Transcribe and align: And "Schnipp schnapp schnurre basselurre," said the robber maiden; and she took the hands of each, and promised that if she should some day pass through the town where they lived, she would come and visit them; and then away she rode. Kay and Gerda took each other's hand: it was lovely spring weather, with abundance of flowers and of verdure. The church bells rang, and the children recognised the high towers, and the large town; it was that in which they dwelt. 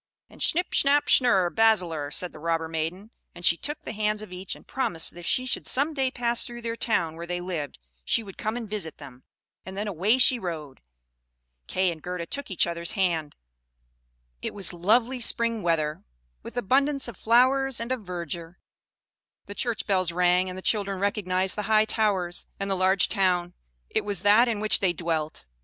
And 0.31 0.41
"Schnipp 0.41 0.71
schnapp 0.71 1.05
schnurre 1.05 1.53
basselurre," 1.53 2.09
said 2.11 2.31
the 2.31 2.39
robber 2.39 2.67
maiden; 2.67 3.11
and 3.35 3.45
she 3.45 3.55
took 3.55 3.83
the 3.83 3.91
hands 3.91 4.23
of 4.23 4.33
each, 4.33 4.55
and 4.55 4.65
promised 4.65 5.11
that 5.11 5.19
if 5.19 5.27
she 5.27 5.45
should 5.45 5.67
some 5.67 5.93
day 5.93 6.09
pass 6.09 6.43
through 6.43 6.63
the 6.63 6.75
town 6.75 7.15
where 7.15 7.27
they 7.27 7.39
lived, 7.39 7.77
she 8.03 8.23
would 8.23 8.35
come 8.35 8.57
and 8.57 8.67
visit 8.67 8.97
them; 8.97 9.21
and 9.63 9.77
then 9.77 9.87
away 9.87 10.17
she 10.17 10.39
rode. 10.39 10.81
Kay 11.67 11.91
and 11.91 12.01
Gerda 12.01 12.25
took 12.25 12.49
each 12.49 12.65
other's 12.65 12.93
hand: 12.93 13.35
it 14.41 14.55
was 14.55 14.73
lovely 14.73 15.19
spring 15.19 15.61
weather, 15.61 16.03
with 16.41 16.57
abundance 16.57 17.07
of 17.07 17.15
flowers 17.15 17.79
and 17.79 17.91
of 17.91 18.01
verdure. 18.01 18.55
The 19.45 19.53
church 19.53 19.85
bells 19.85 20.11
rang, 20.11 20.49
and 20.49 20.57
the 20.57 20.63
children 20.63 20.99
recognised 20.99 21.55
the 21.55 21.61
high 21.69 21.85
towers, 21.85 22.47
and 22.59 22.71
the 22.71 22.75
large 22.75 23.07
town; 23.07 23.53
it 23.87 24.01
was 24.03 24.21
that 24.21 24.47
in 24.47 24.59
which 24.61 24.79
they 24.79 24.93
dwelt. 24.93 25.45